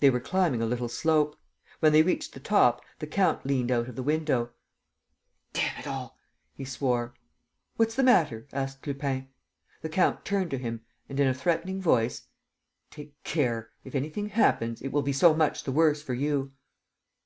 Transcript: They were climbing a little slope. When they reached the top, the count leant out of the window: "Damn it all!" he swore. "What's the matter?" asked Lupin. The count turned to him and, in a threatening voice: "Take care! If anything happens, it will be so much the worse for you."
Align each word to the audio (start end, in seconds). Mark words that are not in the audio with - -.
They 0.00 0.08
were 0.08 0.18
climbing 0.18 0.62
a 0.62 0.66
little 0.66 0.88
slope. 0.88 1.36
When 1.80 1.92
they 1.92 2.02
reached 2.02 2.32
the 2.32 2.40
top, 2.40 2.80
the 3.00 3.06
count 3.06 3.44
leant 3.44 3.70
out 3.70 3.86
of 3.86 3.96
the 3.96 4.02
window: 4.02 4.52
"Damn 5.52 5.78
it 5.78 5.86
all!" 5.86 6.16
he 6.54 6.64
swore. 6.64 7.12
"What's 7.76 7.94
the 7.94 8.02
matter?" 8.02 8.48
asked 8.50 8.86
Lupin. 8.86 9.28
The 9.82 9.90
count 9.90 10.24
turned 10.24 10.50
to 10.52 10.56
him 10.56 10.86
and, 11.06 11.20
in 11.20 11.28
a 11.28 11.34
threatening 11.34 11.82
voice: 11.82 12.28
"Take 12.90 13.22
care! 13.24 13.68
If 13.84 13.94
anything 13.94 14.30
happens, 14.30 14.80
it 14.80 14.88
will 14.90 15.02
be 15.02 15.12
so 15.12 15.34
much 15.34 15.64
the 15.64 15.72
worse 15.72 16.00
for 16.02 16.14
you." 16.14 16.52